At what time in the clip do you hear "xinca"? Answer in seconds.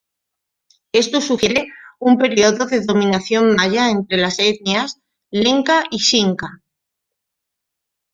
5.99-6.47